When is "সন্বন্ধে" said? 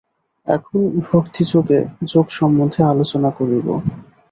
2.31-2.81